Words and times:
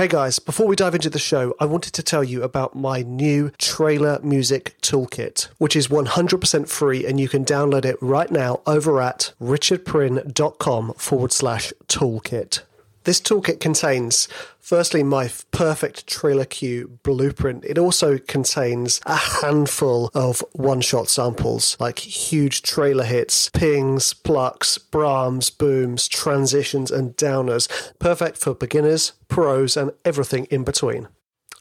Hey 0.00 0.08
guys, 0.08 0.38
before 0.38 0.66
we 0.66 0.76
dive 0.76 0.94
into 0.94 1.10
the 1.10 1.18
show, 1.18 1.54
I 1.60 1.66
wanted 1.66 1.92
to 1.92 2.02
tell 2.02 2.24
you 2.24 2.42
about 2.42 2.74
my 2.74 3.02
new 3.02 3.50
trailer 3.58 4.18
music 4.22 4.74
toolkit, 4.80 5.48
which 5.58 5.76
is 5.76 5.88
100% 5.88 6.68
free 6.70 7.04
and 7.04 7.20
you 7.20 7.28
can 7.28 7.44
download 7.44 7.84
it 7.84 7.98
right 8.00 8.30
now 8.30 8.62
over 8.66 9.02
at 9.02 9.34
richardpryn.com 9.38 10.94
forward 10.94 11.32
slash 11.32 11.74
toolkit. 11.86 12.62
This 13.10 13.20
toolkit 13.20 13.58
contains, 13.58 14.28
firstly, 14.60 15.02
my 15.02 15.28
perfect 15.50 16.06
trailer 16.06 16.44
cue 16.44 17.00
blueprint. 17.02 17.64
It 17.64 17.76
also 17.76 18.18
contains 18.18 19.00
a 19.04 19.16
handful 19.16 20.12
of 20.14 20.44
one 20.52 20.80
shot 20.80 21.08
samples, 21.08 21.76
like 21.80 21.98
huge 21.98 22.62
trailer 22.62 23.02
hits, 23.02 23.48
pings, 23.48 24.14
plucks, 24.14 24.78
braams, 24.78 25.50
booms, 25.50 26.06
transitions, 26.06 26.92
and 26.92 27.16
downers. 27.16 27.68
Perfect 27.98 28.36
for 28.36 28.54
beginners, 28.54 29.14
pros, 29.26 29.76
and 29.76 29.90
everything 30.04 30.44
in 30.44 30.62
between. 30.62 31.08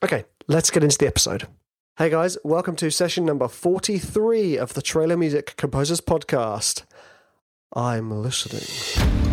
Okay, 0.04 0.25
let's 0.47 0.69
get 0.69 0.83
into 0.83 1.00
the 1.00 1.07
episode. 1.07 1.47
Hey 1.97 2.11
guys, 2.11 2.38
welcome 2.43 2.75
to 2.75 2.91
session 2.91 3.25
number 3.25 3.47
43 3.47 4.55
of 4.55 4.75
the 4.75 4.83
Trailer 4.83 5.18
Music 5.18 5.55
Composers 5.57 6.00
Podcast. 6.00 6.83
I'm 7.74 8.11
listening. 8.11 9.29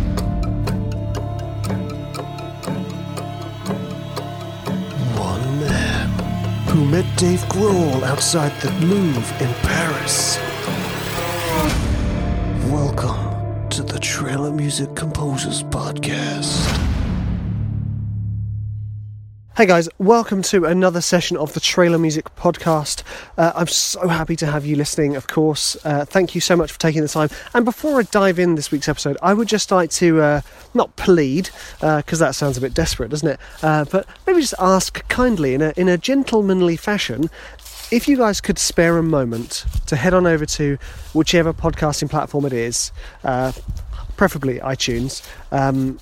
Who 6.77 6.85
met 6.85 7.05
Dave 7.17 7.39
Grohl 7.49 8.03
outside 8.03 8.51
the 8.61 8.69
Louvre 8.85 9.43
in 9.43 9.51
Paris. 9.63 10.37
Welcome 12.71 13.67
to 13.69 13.81
the 13.81 13.97
Trailer 13.97 14.51
Music 14.51 14.93
Composers 14.93 15.63
Podcast. 15.63 16.96
Hey 19.57 19.65
guys, 19.65 19.89
welcome 19.97 20.43
to 20.43 20.65
another 20.65 21.01
session 21.01 21.35
of 21.35 21.53
the 21.53 21.59
Trailer 21.59 21.97
Music 21.97 22.25
Podcast. 22.35 23.01
Uh, 23.39 23.53
I'm 23.55 23.65
so 23.65 24.07
happy 24.07 24.35
to 24.35 24.45
have 24.45 24.67
you 24.67 24.75
listening, 24.75 25.15
of 25.15 25.25
course. 25.25 25.75
Uh, 25.83 26.05
thank 26.05 26.35
you 26.35 26.41
so 26.41 26.55
much 26.55 26.71
for 26.71 26.77
taking 26.77 27.01
the 27.01 27.07
time. 27.07 27.29
And 27.55 27.65
before 27.65 27.99
I 27.99 28.03
dive 28.03 28.37
in 28.37 28.53
this 28.53 28.69
week's 28.69 28.87
episode, 28.87 29.17
I 29.19 29.33
would 29.33 29.47
just 29.47 29.71
like 29.71 29.89
to 29.93 30.21
uh, 30.21 30.41
not 30.75 30.95
plead, 30.95 31.49
because 31.79 32.21
uh, 32.21 32.25
that 32.27 32.35
sounds 32.35 32.55
a 32.59 32.61
bit 32.61 32.75
desperate, 32.75 33.09
doesn't 33.09 33.29
it? 33.29 33.39
Uh, 33.63 33.85
but 33.85 34.05
maybe 34.27 34.41
just 34.41 34.53
ask 34.59 35.07
kindly, 35.07 35.55
in 35.55 35.63
a, 35.63 35.73
in 35.75 35.89
a 35.89 35.97
gentlemanly 35.97 36.77
fashion, 36.77 37.27
if 37.89 38.07
you 38.07 38.15
guys 38.15 38.39
could 38.39 38.59
spare 38.59 38.99
a 38.99 39.03
moment 39.03 39.65
to 39.87 39.95
head 39.95 40.13
on 40.13 40.27
over 40.27 40.45
to 40.45 40.77
whichever 41.13 41.51
podcasting 41.51 42.11
platform 42.11 42.45
it 42.45 42.53
is, 42.53 42.91
uh, 43.23 43.51
preferably 44.17 44.59
iTunes. 44.59 45.27
Um, 45.51 45.99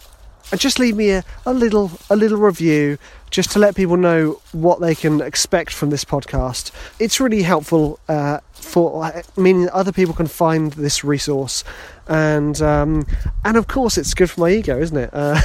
and 0.52 0.62
just 0.62 0.78
leave 0.78 0.96
me 0.96 1.10
a, 1.10 1.24
a 1.46 1.54
little 1.54 1.92
a 2.10 2.16
little 2.16 2.38
review 2.38 3.00
just 3.36 3.52
to 3.52 3.60
let 3.60 3.76
people 3.76 3.98
know 3.98 4.40
what 4.54 4.80
they 4.80 4.96
can 4.96 5.20
expect 5.20 5.74
from 5.74 5.90
this 5.90 6.06
podcast. 6.06 6.72
It's 7.00 7.20
really 7.20 7.44
helpful 7.44 8.00
uh, 8.08 8.40
for 8.54 9.12
meaning 9.36 9.68
other 9.74 9.92
people 9.92 10.14
can 10.14 10.28
find 10.28 10.72
this 10.72 11.04
resource, 11.04 11.66
and 12.08 12.62
um, 12.62 13.06
and 13.44 13.58
of 13.58 13.68
course 13.68 13.98
it's 13.98 14.14
good 14.14 14.30
for 14.30 14.40
my 14.40 14.52
ego, 14.52 14.80
isn't 14.80 14.96
it? 14.96 15.10
Uh, 15.12 15.42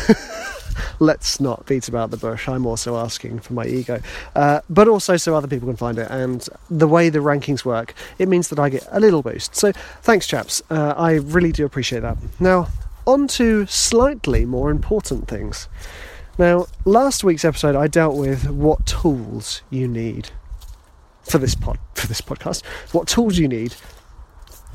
let's 1.00 1.40
not 1.40 1.66
beat 1.66 1.88
about 1.88 2.12
the 2.12 2.16
bush. 2.16 2.48
I'm 2.48 2.64
also 2.64 2.96
asking 2.96 3.40
for 3.40 3.54
my 3.54 3.66
ego, 3.66 4.00
uh, 4.36 4.60
but 4.70 4.86
also 4.86 5.16
so 5.16 5.34
other 5.34 5.48
people 5.48 5.66
can 5.66 5.76
find 5.76 5.98
it. 5.98 6.06
And 6.12 6.48
the 6.70 6.86
way 6.86 7.08
the 7.08 7.18
rankings 7.18 7.64
work, 7.64 7.92
it 8.20 8.28
means 8.28 8.50
that 8.50 8.60
I 8.60 8.68
get 8.68 8.86
a 8.92 9.00
little 9.00 9.20
boost. 9.20 9.56
So 9.56 9.72
thanks, 10.02 10.28
chaps. 10.28 10.62
Uh, 10.70 10.94
I 10.96 11.14
really 11.14 11.50
do 11.50 11.66
appreciate 11.66 12.02
that. 12.02 12.18
Now 12.38 12.68
on 13.04 13.26
to 13.26 13.66
slightly 13.66 14.44
more 14.44 14.70
important 14.70 15.26
things. 15.26 15.66
Now, 16.38 16.66
last 16.84 17.22
week's 17.22 17.44
episode, 17.44 17.76
I 17.76 17.86
dealt 17.86 18.16
with 18.16 18.48
what 18.48 18.86
tools 18.86 19.62
you 19.68 19.86
need 19.86 20.30
for 21.22 21.38
this 21.38 21.54
pod 21.54 21.78
for 21.94 22.06
this 22.06 22.20
podcast. 22.20 22.64
What 22.92 23.08
tools 23.08 23.36
you 23.36 23.46
need 23.46 23.74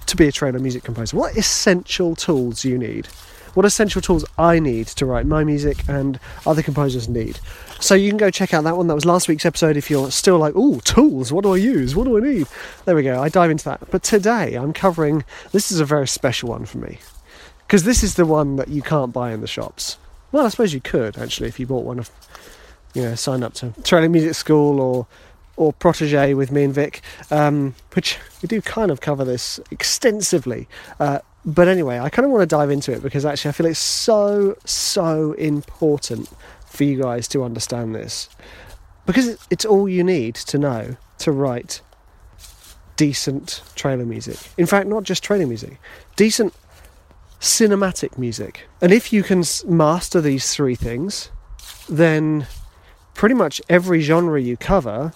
to 0.06 0.16
be 0.16 0.28
a 0.28 0.32
trailer 0.32 0.60
music 0.60 0.84
composer? 0.84 1.18
What 1.18 1.36
essential 1.36 2.16
tools 2.16 2.64
you 2.64 2.78
need? 2.78 3.08
What 3.56 3.66
essential 3.66 4.02
tools 4.02 4.26
I 4.38 4.60
need 4.60 4.88
to 4.88 5.06
write 5.06 5.26
my 5.26 5.44
music 5.44 5.88
and 5.88 6.20
other 6.46 6.62
composers 6.62 7.08
need? 7.08 7.40
So 7.80 7.96
you 7.96 8.10
can 8.10 8.18
go 8.18 8.30
check 8.30 8.54
out 8.54 8.66
that 8.66 8.76
one. 8.76 8.88
That 8.88 8.96
was 8.96 9.06
last 9.06 9.28
week's 9.28 9.46
episode. 9.46 9.78
If 9.78 9.90
you're 9.90 10.12
still 10.12 10.38
like, 10.38 10.54
oh, 10.56 10.80
tools, 10.82 11.32
what 11.32 11.46
do 11.46 11.54
I 11.54 11.58
use? 11.58 11.96
What 11.96 12.04
do 12.04 12.18
I 12.18 12.20
need? 12.20 12.48
There 12.84 12.96
we 12.96 13.04
go. 13.04 13.22
I 13.22 13.30
dive 13.30 13.50
into 13.50 13.66
that. 13.66 13.90
But 13.90 14.04
today 14.04 14.56
I'm 14.56 14.74
covering. 14.74 15.24
This 15.52 15.72
is 15.72 15.80
a 15.80 15.86
very 15.86 16.08
special 16.08 16.50
one 16.50 16.66
for 16.66 16.80
me 16.80 17.00
because 17.66 17.86
this 17.86 18.04
is 18.04 18.16
the 18.16 18.26
one 18.26 18.58
that 18.58 18.68
you 18.68 18.82
can't 18.82 19.14
buy 19.14 19.32
in 19.32 19.40
the 19.40 19.48
shops. 19.48 19.98
Well, 20.36 20.46
I 20.46 20.50
suppose 20.50 20.74
you 20.74 20.82
could 20.82 21.18
actually 21.18 21.48
if 21.48 21.62
you 21.62 21.66
bought 21.66 21.86
one 21.86 21.98
of, 21.98 22.12
you 22.94 23.04
know, 23.04 23.16
sign 23.16 23.42
up 23.42 23.54
to 23.54 23.74
Trailer 23.86 24.10
Music 24.10 24.34
School 24.34 24.82
or 24.82 25.08
or 25.56 25.72
Protege 25.72 26.34
with 26.34 26.52
me 26.52 26.66
and 26.66 26.74
Vic, 26.74 27.02
um, 27.32 27.74
which 27.94 28.18
we 28.42 28.48
do 28.48 28.62
kind 28.62 28.92
of 28.92 29.00
cover 29.00 29.24
this 29.24 29.62
extensively. 29.72 30.68
Uh, 31.00 31.20
but 31.46 31.70
anyway, 31.70 32.00
I 32.00 32.10
kind 32.10 32.26
of 32.26 32.34
want 32.34 32.42
to 32.42 32.54
dive 32.54 32.70
into 32.70 32.92
it 32.92 33.02
because 33.02 33.24
actually 33.24 33.48
I 33.48 33.52
feel 33.54 33.66
it's 33.66 33.80
so 33.80 34.58
so 34.66 35.32
important 35.38 36.30
for 36.68 36.84
you 36.84 37.02
guys 37.02 37.30
to 37.30 37.42
understand 37.42 37.96
this 37.96 38.28
because 39.06 39.38
it's 39.50 39.64
all 39.64 39.88
you 39.88 40.04
need 40.04 40.36
to 40.36 40.58
know 40.58 40.98
to 41.20 41.32
write 41.32 41.80
decent 42.98 43.64
trailer 43.76 44.06
music. 44.06 44.38
In 44.58 44.66
fact, 44.66 44.90
not 44.90 45.04
just 45.04 45.24
trailer 45.24 45.48
music, 45.48 45.80
decent 46.18 46.54
cinematic 47.46 48.18
music. 48.18 48.68
And 48.82 48.92
if 48.92 49.14
you 49.14 49.22
can 49.22 49.44
master 49.68 50.20
these 50.20 50.54
three 50.54 50.74
things, 50.74 51.30
then 51.88 52.48
pretty 53.14 53.36
much 53.36 53.62
every 53.70 54.02
genre 54.02 54.42
you 54.42 54.58
cover, 54.58 55.14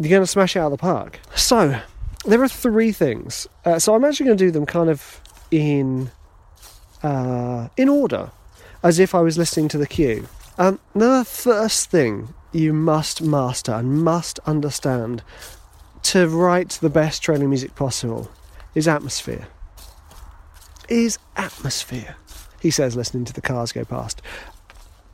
you're 0.00 0.10
going 0.10 0.22
to 0.22 0.26
smash 0.26 0.56
it 0.56 0.58
out 0.58 0.66
of 0.66 0.72
the 0.72 0.78
park. 0.78 1.20
So, 1.36 1.80
there 2.26 2.42
are 2.42 2.48
three 2.48 2.90
things. 2.90 3.46
Uh, 3.64 3.78
so, 3.78 3.94
I'm 3.94 4.04
actually 4.04 4.26
going 4.26 4.38
to 4.38 4.44
do 4.44 4.50
them 4.50 4.66
kind 4.66 4.90
of 4.90 5.20
in 5.52 6.10
uh, 7.04 7.68
in 7.76 7.88
order, 7.88 8.32
as 8.82 8.98
if 8.98 9.14
I 9.14 9.20
was 9.20 9.38
listening 9.38 9.68
to 9.68 9.78
the 9.78 9.86
cue. 9.86 10.26
Um, 10.58 10.80
the 10.94 11.24
first 11.24 11.90
thing 11.90 12.34
you 12.50 12.72
must 12.72 13.22
master 13.22 13.72
and 13.72 14.02
must 14.02 14.40
understand 14.46 15.22
to 16.02 16.28
write 16.28 16.70
the 16.80 16.90
best 16.90 17.22
trailer 17.22 17.46
music 17.46 17.76
possible 17.76 18.30
is 18.74 18.88
atmosphere 18.88 19.46
is 20.88 21.18
atmosphere, 21.36 22.16
he 22.60 22.70
says, 22.70 22.96
listening 22.96 23.24
to 23.26 23.32
the 23.32 23.40
cars 23.40 23.72
go 23.72 23.84
past. 23.84 24.22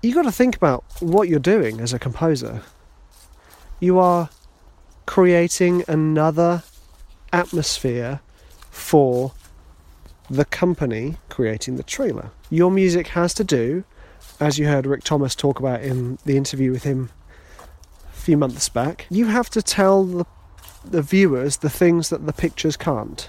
You've 0.03 0.14
got 0.14 0.22
to 0.22 0.32
think 0.32 0.56
about 0.56 0.84
what 1.00 1.28
you're 1.28 1.38
doing 1.38 1.81
as 1.81 1.92
a 1.92 1.98
composer. 1.98 2.62
You 3.80 3.98
are 3.98 4.30
creating 5.06 5.84
another 5.88 6.62
atmosphere 7.32 8.20
for 8.70 9.32
the 10.30 10.44
company 10.44 11.16
creating 11.28 11.76
the 11.76 11.82
trailer. 11.82 12.30
Your 12.48 12.70
music 12.70 13.09
has 13.09 13.34
to 13.34 13.44
do, 13.44 13.84
as 14.38 14.59
you 14.59 14.69
heard 14.69 14.86
Rick 14.86 15.03
Thomas 15.03 15.34
talk 15.34 15.59
about 15.59 15.82
in 15.82 16.19
the 16.25 16.36
interview 16.36 16.70
with 16.70 16.84
him 16.84 17.10
a 18.09 18.16
few 18.16 18.36
months 18.36 18.69
back, 18.69 19.06
you 19.10 19.26
have 19.26 19.50
to 19.50 19.60
tell 19.60 20.04
the, 20.04 20.26
the 20.84 21.03
viewers 21.03 21.59
the 21.59 21.70
things 21.70 22.10
that 22.10 22.26
the 22.26 22.32
pictures 22.32 22.76
can't. 22.76 23.28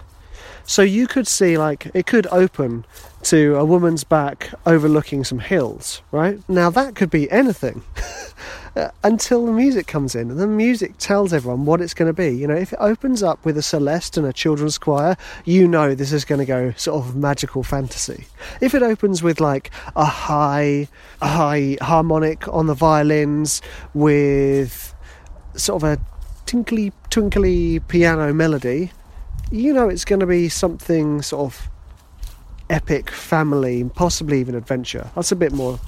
So 0.65 0.81
you 0.81 1.07
could 1.07 1.27
see, 1.27 1.57
like, 1.57 1.91
it 1.93 2.05
could 2.05 2.27
open 2.27 2.85
to 3.23 3.55
a 3.55 3.65
woman's 3.65 4.03
back 4.03 4.51
overlooking 4.65 5.23
some 5.23 5.39
hills, 5.39 6.01
right? 6.11 6.39
Now 6.49 6.69
that 6.71 6.95
could 6.95 7.09
be 7.09 7.29
anything 7.29 7.83
uh, 8.75 8.89
until 9.03 9.45
the 9.45 9.51
music 9.51 9.87
comes 9.87 10.15
in. 10.15 10.31
And 10.31 10.39
the 10.39 10.47
music 10.47 10.97
tells 10.97 11.33
everyone 11.33 11.65
what 11.65 11.81
it's 11.81 11.93
going 11.93 12.09
to 12.09 12.13
be. 12.13 12.29
You 12.29 12.47
know, 12.47 12.55
if 12.55 12.73
it 12.73 12.79
opens 12.79 13.21
up 13.21 13.43
with 13.45 13.57
a 13.57 13.61
Celeste 13.61 14.17
and 14.17 14.25
a 14.25 14.33
children's 14.33 14.77
choir, 14.77 15.17
you 15.45 15.67
know 15.67 15.93
this 15.93 16.11
is 16.11 16.25
going 16.25 16.39
to 16.39 16.45
go 16.45 16.71
sort 16.77 17.05
of 17.05 17.15
magical 17.15 17.63
fantasy. 17.63 18.25
If 18.59 18.73
it 18.73 18.81
opens 18.81 19.21
with 19.21 19.39
like 19.39 19.71
a 19.95 20.05
high, 20.05 20.87
a 21.21 21.27
high 21.27 21.77
harmonic 21.81 22.47
on 22.47 22.67
the 22.67 22.75
violins 22.75 23.61
with 23.93 24.93
sort 25.55 25.83
of 25.83 25.89
a 25.89 26.01
tinkly, 26.45 26.91
twinkly 27.09 27.79
piano 27.79 28.33
melody, 28.33 28.91
you 29.51 29.73
know 29.73 29.89
it's 29.89 30.05
going 30.05 30.21
to 30.21 30.25
be 30.25 30.49
something 30.49 31.21
sort 31.21 31.53
of 31.53 31.69
epic, 32.69 33.09
family, 33.11 33.83
possibly 33.95 34.39
even 34.39 34.55
adventure. 34.55 35.09
That's 35.13 35.31
a 35.31 35.35
bit 35.35 35.51
more 35.51 35.79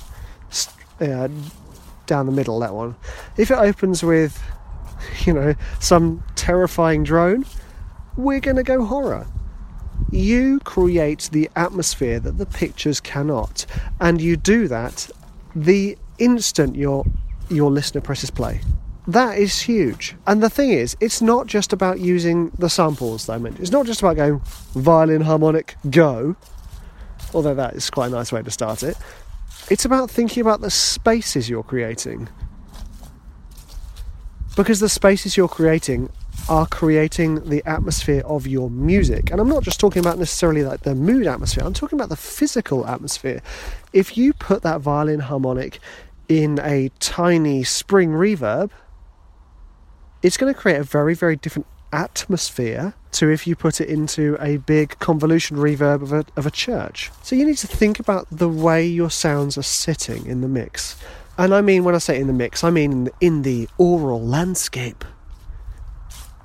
uh, 1.00 1.30
down 2.06 2.26
the 2.26 2.32
middle, 2.32 2.60
that 2.60 2.74
one. 2.74 2.96
If 3.38 3.50
it 3.52 3.58
opens 3.58 4.04
with, 4.04 4.42
you 5.26 5.34
know, 5.34 5.56
some 5.80 6.24
terrifying 6.36 7.04
drone, 7.04 7.46
we're 8.18 8.42
going 8.42 8.58
to 8.58 8.64
go 8.64 8.84
horror. 8.84 9.26
You 10.12 10.60
create 10.60 11.30
the 11.32 11.50
atmosphere 11.56 12.20
that 12.20 12.38
the 12.38 12.46
pictures 12.46 13.00
cannot, 13.00 13.66
and 14.00 14.22
you 14.22 14.36
do 14.38 14.68
that 14.68 15.10
the 15.56 15.98
instant 16.18 16.76
your 16.76 17.06
your 17.50 17.72
listener 17.72 18.02
presses 18.02 18.32
play. 18.32 18.62
That 19.08 19.38
is 19.38 19.62
huge. 19.62 20.16
And 20.26 20.42
the 20.42 20.50
thing 20.50 20.72
is, 20.72 20.96
it's 21.02 21.22
not 21.22 21.48
just 21.48 21.74
about 21.74 22.00
using 22.00 22.52
the 22.58 22.70
samples 22.70 23.26
that 23.26 23.34
I 23.34 23.38
mentioned. 23.38 23.62
It's 23.62 23.72
not 23.72 23.86
just 23.86 24.02
about 24.02 24.16
going 24.16 24.40
violin, 24.76 25.22
harmonic, 25.22 25.76
go, 25.90 26.36
although 27.34 27.56
that 27.56 27.74
is 27.74 27.90
quite 27.90 28.08
a 28.08 28.12
nice 28.12 28.32
way 28.32 28.42
to 28.42 28.52
start 28.52 28.82
it. 28.82 28.96
It's 29.70 29.84
about 29.86 30.10
thinking 30.10 30.42
about 30.42 30.62
the 30.62 30.72
spaces 30.72 31.50
you're 31.50 31.64
creating. 31.64 32.30
Because 34.56 34.80
the 34.80 34.90
spaces 34.90 35.36
you're 35.36 35.48
creating 35.50 36.10
are 36.48 36.68
creating 36.68 37.50
the 37.50 37.64
atmosphere 37.66 38.22
of 38.26 38.48
your 38.48 38.70
music. 38.70 39.32
And 39.32 39.42
I'm 39.42 39.50
not 39.50 39.64
just 39.64 39.80
talking 39.80 40.00
about 40.00 40.18
necessarily 40.18 40.64
like 40.64 40.82
the 40.82 40.96
mood 40.96 41.28
atmosphere, 41.28 41.64
I'm 41.66 41.74
talking 41.74 41.98
about 41.98 42.10
the 42.10 42.16
physical 42.16 42.86
atmosphere. 42.86 43.42
If 43.94 44.18
you 44.18 44.34
put 44.34 44.62
that 44.64 44.82
violin 44.82 45.22
harmonic 45.22 45.80
in 46.30 46.60
a 46.60 46.90
tiny 47.00 47.64
spring 47.64 48.12
reverb, 48.12 48.72
it's 50.24 50.38
going 50.38 50.52
to 50.52 50.60
create 50.60 50.80
a 50.80 50.84
very, 50.84 51.14
very 51.14 51.36
different 51.36 51.68
atmosphere 51.92 52.96
to 53.12 53.30
if 53.30 53.46
you 53.46 53.56
put 53.56 53.80
it 53.80 53.88
into 53.88 54.36
a 54.40 54.58
big 54.58 54.98
convolution 54.98 55.58
reverb 55.58 56.02
of 56.02 56.12
a, 56.12 56.26
of 56.36 56.48
a 56.48 56.52
church. 56.52 57.12
So 57.22 57.36
you 57.36 57.46
need 57.46 57.58
to 57.58 57.68
think 57.68 58.00
about 58.00 58.28
the 58.32 58.50
way 58.50 58.86
your 58.86 59.12
sounds 59.12 59.58
are 59.58 59.64
sitting 59.64 60.26
in 60.26 60.42
the 60.42 60.48
mix. 60.48 60.98
And 61.38 61.54
I 61.54 61.62
mean, 61.62 61.84
when 61.84 61.94
I 61.94 62.00
say 62.00 62.20
in 62.20 62.28
the 62.28 62.34
mix, 62.34 62.64
I 62.64 62.70
mean 62.70 63.10
in 63.20 63.42
the, 63.44 63.68
aural 63.78 64.22
landscape. 64.22 65.04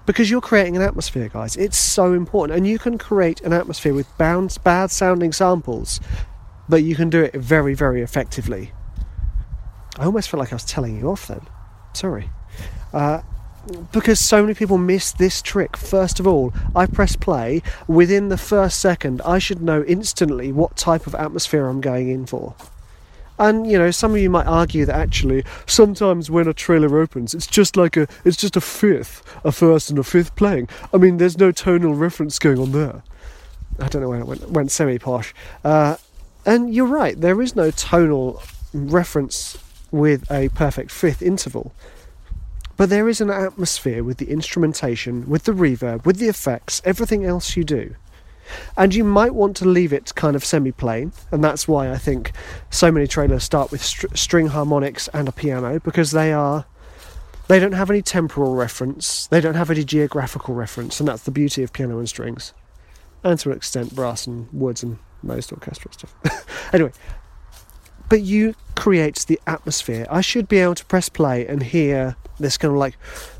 Because 0.06 0.30
you're 0.30 0.40
creating 0.40 0.76
an 0.76 0.82
atmosphere, 0.82 1.28
guys. 1.28 1.56
It's 1.56 1.76
so 1.76 2.14
important. 2.14 2.56
And 2.56 2.66
you 2.66 2.78
can 2.78 2.98
create 2.98 3.40
an 3.42 3.52
atmosphere 3.52 3.94
with 3.94 4.06
bounds, 4.18 4.58
bad 4.58 4.90
sounding 4.90 5.32
samples, 5.32 6.00
but 6.68 6.82
you 6.82 6.96
can 6.96 7.10
do 7.10 7.22
it 7.22 7.34
very, 7.34 7.74
very 7.74 8.02
effectively. 8.02 8.72
I 9.98 10.04
almost 10.04 10.30
feel 10.30 10.40
like 10.40 10.52
I 10.52 10.56
was 10.56 10.64
telling 10.64 10.98
you 10.98 11.10
off 11.10 11.28
then. 11.28 11.46
Sorry. 11.92 12.30
Uh, 12.92 13.20
because 13.92 14.20
so 14.20 14.42
many 14.42 14.54
people 14.54 14.78
miss 14.78 15.12
this 15.12 15.42
trick. 15.42 15.76
First 15.76 16.20
of 16.20 16.26
all, 16.26 16.52
I 16.74 16.86
press 16.86 17.16
play. 17.16 17.62
Within 17.86 18.28
the 18.28 18.38
first 18.38 18.80
second, 18.80 19.22
I 19.22 19.38
should 19.38 19.62
know 19.62 19.84
instantly 19.84 20.52
what 20.52 20.76
type 20.76 21.06
of 21.06 21.14
atmosphere 21.14 21.66
I'm 21.66 21.80
going 21.80 22.08
in 22.08 22.26
for. 22.26 22.54
And 23.38 23.70
you 23.70 23.78
know, 23.78 23.90
some 23.90 24.12
of 24.12 24.18
you 24.18 24.30
might 24.30 24.46
argue 24.46 24.84
that 24.84 24.96
actually, 24.96 25.44
sometimes 25.66 26.30
when 26.30 26.48
a 26.48 26.54
trailer 26.54 27.00
opens, 27.00 27.34
it's 27.34 27.46
just 27.46 27.76
like 27.76 27.96
a, 27.96 28.08
it's 28.24 28.36
just 28.36 28.56
a 28.56 28.60
fifth, 28.60 29.22
a 29.44 29.52
first 29.52 29.90
and 29.90 29.98
a 29.98 30.02
fifth 30.02 30.34
playing. 30.34 30.68
I 30.92 30.96
mean, 30.96 31.18
there's 31.18 31.38
no 31.38 31.52
tonal 31.52 31.94
reference 31.94 32.38
going 32.38 32.58
on 32.58 32.72
there. 32.72 33.02
I 33.78 33.88
don't 33.88 34.02
know 34.02 34.08
when 34.08 34.20
it 34.20 34.26
went, 34.26 34.50
went 34.50 34.70
semi 34.72 34.98
posh. 34.98 35.32
Uh, 35.62 35.96
and 36.44 36.74
you're 36.74 36.86
right, 36.86 37.20
there 37.20 37.40
is 37.40 37.54
no 37.54 37.70
tonal 37.70 38.42
reference 38.72 39.56
with 39.90 40.30
a 40.30 40.48
perfect 40.50 40.90
fifth 40.90 41.22
interval. 41.22 41.72
But 42.78 42.90
there 42.90 43.08
is 43.08 43.20
an 43.20 43.28
atmosphere 43.28 44.04
with 44.04 44.18
the 44.18 44.30
instrumentation, 44.30 45.28
with 45.28 45.42
the 45.42 45.52
reverb, 45.52 46.06
with 46.06 46.18
the 46.18 46.28
effects, 46.28 46.80
everything 46.84 47.24
else 47.24 47.56
you 47.56 47.64
do. 47.64 47.96
And 48.76 48.94
you 48.94 49.02
might 49.02 49.34
want 49.34 49.56
to 49.56 49.68
leave 49.68 49.92
it 49.92 50.14
kind 50.14 50.36
of 50.36 50.44
semi 50.44 50.70
plain, 50.70 51.12
and 51.32 51.42
that's 51.42 51.66
why 51.66 51.90
I 51.90 51.98
think 51.98 52.30
so 52.70 52.92
many 52.92 53.08
trailers 53.08 53.42
start 53.42 53.72
with 53.72 53.82
str- 53.84 54.14
string 54.14 54.46
harmonics 54.46 55.08
and 55.08 55.28
a 55.28 55.32
piano 55.32 55.80
because 55.80 56.12
they 56.12 56.32
are. 56.32 56.66
They 57.48 57.58
don't 57.58 57.72
have 57.72 57.90
any 57.90 58.00
temporal 58.00 58.54
reference, 58.54 59.26
they 59.26 59.40
don't 59.40 59.54
have 59.54 59.70
any 59.70 59.82
geographical 59.82 60.54
reference, 60.54 61.00
and 61.00 61.08
that's 61.08 61.24
the 61.24 61.30
beauty 61.32 61.64
of 61.64 61.72
piano 61.72 61.98
and 61.98 62.08
strings. 62.08 62.54
And 63.24 63.38
to 63.40 63.50
an 63.50 63.56
extent, 63.56 63.94
brass 63.94 64.26
and 64.26 64.48
woods 64.52 64.84
and 64.84 64.98
most 65.22 65.52
orchestral 65.52 65.92
stuff. 65.92 66.14
anyway, 66.72 66.92
but 68.08 68.22
you 68.22 68.54
create 68.74 69.24
the 69.26 69.40
atmosphere. 69.46 70.06
I 70.10 70.20
should 70.20 70.48
be 70.48 70.58
able 70.58 70.74
to 70.76 70.84
press 70.84 71.08
play 71.08 71.46
and 71.46 71.62
hear 71.62 72.16
this 72.38 72.56
kind 72.56 72.72
of 72.72 72.78
like 72.78 72.96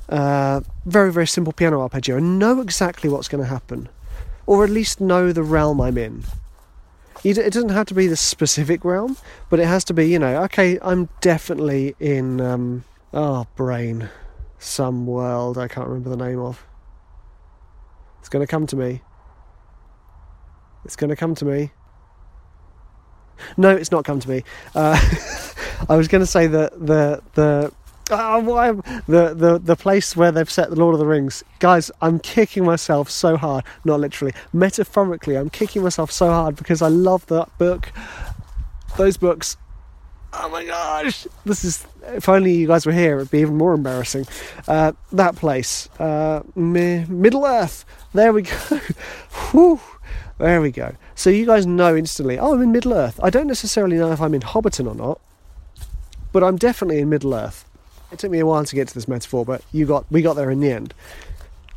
uh, 0.08 0.60
very, 0.84 1.12
very 1.12 1.26
simple 1.26 1.52
piano 1.52 1.80
arpeggio 1.80 2.16
and 2.16 2.38
know 2.38 2.60
exactly 2.60 3.08
what's 3.08 3.28
going 3.28 3.42
to 3.42 3.48
happen, 3.48 3.88
or 4.46 4.64
at 4.64 4.70
least 4.70 5.00
know 5.00 5.32
the 5.32 5.42
realm 5.42 5.80
I'm 5.80 5.98
in. 5.98 6.24
It 7.24 7.52
doesn't 7.52 7.70
have 7.70 7.86
to 7.86 7.94
be 7.94 8.06
the 8.06 8.16
specific 8.16 8.84
realm, 8.84 9.16
but 9.50 9.58
it 9.58 9.66
has 9.66 9.82
to 9.84 9.94
be, 9.94 10.06
you 10.06 10.18
know, 10.18 10.42
okay, 10.44 10.78
I'm 10.80 11.08
definitely 11.20 11.96
in, 11.98 12.40
um, 12.40 12.84
oh, 13.12 13.46
brain, 13.56 14.08
some 14.58 15.06
world 15.06 15.58
I 15.58 15.66
can't 15.66 15.88
remember 15.88 16.10
the 16.10 16.16
name 16.16 16.38
of. 16.38 16.64
It's 18.20 18.28
going 18.28 18.46
to 18.46 18.50
come 18.50 18.66
to 18.68 18.76
me. 18.76 19.02
It's 20.84 20.96
going 20.96 21.10
to 21.10 21.16
come 21.16 21.34
to 21.36 21.44
me. 21.44 21.72
No, 23.56 23.70
it's 23.70 23.90
not 23.90 24.04
come 24.04 24.20
to 24.20 24.28
me. 24.28 24.44
Uh, 24.74 24.98
I 25.88 25.96
was 25.96 26.08
going 26.08 26.20
to 26.20 26.26
say 26.26 26.46
that 26.46 26.72
the 26.84 27.22
the 27.34 27.72
why, 28.08 28.72
the, 29.06 29.34
the 29.34 29.60
the 29.62 29.76
place 29.76 30.16
where 30.16 30.32
they've 30.32 30.50
set 30.50 30.70
the 30.70 30.76
Lord 30.76 30.94
of 30.94 30.98
the 30.98 31.06
Rings, 31.06 31.44
guys. 31.58 31.90
I'm 32.00 32.18
kicking 32.18 32.64
myself 32.64 33.10
so 33.10 33.36
hard, 33.36 33.64
not 33.84 34.00
literally, 34.00 34.34
metaphorically. 34.52 35.36
I'm 35.36 35.50
kicking 35.50 35.82
myself 35.82 36.10
so 36.10 36.28
hard 36.28 36.56
because 36.56 36.82
I 36.82 36.88
love 36.88 37.26
that 37.26 37.56
book. 37.58 37.92
Those 38.96 39.16
books. 39.16 39.56
Oh 40.32 40.48
my 40.48 40.64
gosh! 40.64 41.26
This 41.44 41.64
is. 41.64 41.86
If 42.04 42.28
only 42.28 42.54
you 42.54 42.66
guys 42.66 42.86
were 42.86 42.92
here, 42.92 43.16
it'd 43.16 43.30
be 43.30 43.40
even 43.40 43.56
more 43.56 43.74
embarrassing. 43.74 44.26
Uh, 44.66 44.92
that 45.12 45.36
place, 45.36 45.88
uh, 45.98 46.42
Middle 46.54 47.44
Earth. 47.44 47.84
There 48.14 48.32
we 48.32 48.42
go. 48.42 48.50
Whew. 49.50 49.80
There 50.38 50.60
we 50.60 50.70
go. 50.70 50.94
So 51.16 51.30
you 51.30 51.44
guys 51.44 51.66
know 51.66 51.96
instantly. 51.96 52.38
Oh, 52.38 52.54
I'm 52.54 52.62
in 52.62 52.72
Middle 52.72 52.94
Earth. 52.94 53.18
I 53.22 53.28
don't 53.28 53.48
necessarily 53.48 53.96
know 53.96 54.12
if 54.12 54.20
I'm 54.20 54.34
in 54.34 54.40
Hobbiton 54.40 54.88
or 54.88 54.94
not, 54.94 55.20
but 56.32 56.44
I'm 56.44 56.56
definitely 56.56 57.00
in 57.00 57.10
Middle 57.10 57.34
Earth. 57.34 57.64
It 58.12 58.20
took 58.20 58.30
me 58.30 58.38
a 58.38 58.46
while 58.46 58.64
to 58.64 58.74
get 58.74 58.88
to 58.88 58.94
this 58.94 59.08
metaphor, 59.08 59.44
but 59.44 59.62
you 59.72 59.84
got 59.84 60.06
we 60.10 60.22
got 60.22 60.36
there 60.36 60.50
in 60.50 60.60
the 60.60 60.70
end. 60.70 60.94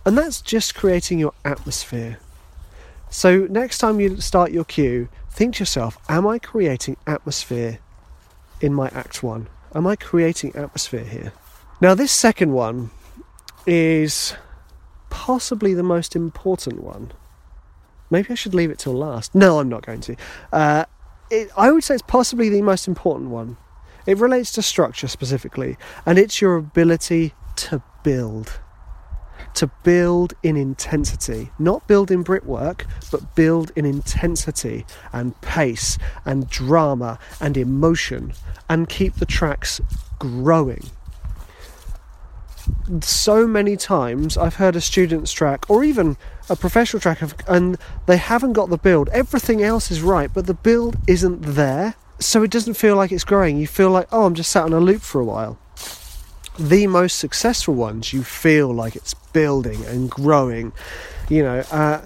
And 0.06 0.18
that's 0.18 0.42
just 0.42 0.76
creating 0.76 1.20
your 1.20 1.34
atmosphere. 1.44 2.20
So 3.10 3.48
next 3.50 3.80
time 3.80 4.00
you 4.00 4.22
start 4.22 4.52
your 4.52 4.64
cue, 4.64 5.10
think 5.30 5.56
to 5.56 5.60
yourself, 5.62 5.98
am 6.08 6.26
I 6.26 6.40
creating 6.40 6.98
atmosphere 7.06 7.80
in 8.62 8.74
my 8.74 8.88
act 8.90 9.22
1? 9.22 9.48
Am 9.76 9.86
I 9.86 9.96
creating 9.96 10.56
atmosphere 10.56 11.04
here? 11.04 11.34
Now 11.82 11.94
this 11.94 12.12
second 12.12 12.54
one 12.54 12.92
is 13.66 14.36
possibly 15.10 15.74
the 15.74 15.84
most 15.84 16.16
important 16.16 16.82
one. 16.82 17.12
Maybe 18.12 18.30
I 18.30 18.36
should 18.36 18.54
leave 18.54 18.70
it 18.70 18.78
till 18.78 18.94
last. 18.94 19.34
No, 19.34 19.60
I'm 19.60 19.70
not 19.70 19.86
going 19.86 20.02
to. 20.02 20.16
Uh, 20.52 20.86
it, 21.32 21.50
I 21.58 21.72
would 21.72 21.84
say 21.84 21.96
it's 21.96 22.04
possibly 22.04 22.50
the 22.50 22.62
most 22.62 22.88
important 22.88 23.32
one 23.32 23.58
it 24.06 24.18
relates 24.18 24.52
to 24.54 24.62
structure 24.62 25.08
specifically, 25.08 25.78
and 26.06 26.18
it's 26.18 26.42
your 26.42 26.56
ability 26.56 27.34
to 27.58 27.82
build. 28.04 28.60
To 29.56 29.68
build 29.84 30.34
in 30.44 30.56
intensity, 30.56 31.52
not 31.60 31.88
build 31.88 32.10
in 32.10 32.24
brickwork, 32.24 32.86
but 33.12 33.36
build 33.36 33.72
in 33.76 33.86
intensity 33.86 34.86
and 35.12 35.40
pace 35.42 35.98
and 36.26 36.50
drama 36.50 37.20
and 37.40 37.58
emotion 37.58 38.34
and 38.70 38.88
keep 38.88 39.16
the 39.16 39.26
tracks 39.26 39.82
growing. 40.20 40.90
So 43.02 43.48
many 43.48 43.78
times 43.78 44.38
I've 44.38 44.56
heard 44.56 44.76
a 44.76 44.82
student's 44.82 45.32
track 45.32 45.70
or 45.70 45.84
even 45.84 46.18
a 46.50 46.56
professional 46.56 47.00
track 47.00 47.22
of, 47.22 47.36
and 47.48 47.78
they 48.06 48.18
haven't 48.18 48.54
got 48.54 48.70
the 48.70 48.78
build. 48.78 49.10
Everything 49.10 49.64
else 49.64 49.92
is 49.92 50.02
right, 50.02 50.32
but 50.34 50.48
the 50.48 50.54
build 50.54 50.98
isn't 51.08 51.42
there 51.42 51.96
so 52.22 52.44
it 52.44 52.52
doesn't 52.52 52.76
feel 52.76 52.96
like 52.96 53.12
it's 53.12 53.24
growing. 53.24 53.58
You 53.58 53.68
feel 53.68 53.90
like, 53.90 54.08
oh, 54.12 54.26
I'm 54.26 54.36
just 54.36 54.52
sat 54.52 54.64
on 54.64 54.74
a 54.74 54.80
loop 54.80 55.02
for 55.02 55.20
a 55.20 55.26
while. 55.26 55.58
The 56.60 56.86
most 56.88 57.18
successful 57.18 57.74
ones, 57.74 58.14
you 58.14 58.24
feel 58.24 58.72
like 58.72 58.96
it's 58.96 59.14
building 59.14 59.84
and 59.86 60.10
growing, 60.10 60.72
you 61.30 61.42
know. 61.44 61.64
Uh, 61.72 62.06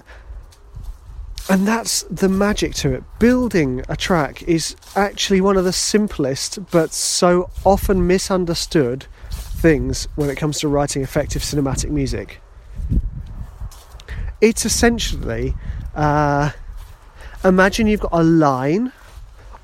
and 1.48 1.68
that's 1.68 2.02
the 2.04 2.28
magic 2.28 2.74
to 2.76 2.92
it. 2.92 3.04
Building 3.18 3.84
a 3.88 3.96
track 3.96 4.42
is 4.44 4.74
actually 4.96 5.40
one 5.40 5.56
of 5.56 5.64
the 5.64 5.72
simplest 5.72 6.58
but 6.70 6.92
so 6.92 7.50
often 7.64 8.06
misunderstood 8.06 9.06
things 9.66 10.06
when 10.14 10.30
it 10.30 10.36
comes 10.36 10.60
to 10.60 10.68
writing 10.68 11.02
effective 11.02 11.42
cinematic 11.42 11.90
music. 11.90 12.40
It's 14.40 14.64
essentially 14.64 15.54
uh, 15.96 16.52
imagine 17.42 17.88
you've 17.88 18.06
got 18.08 18.12
a 18.12 18.22
line 18.22 18.92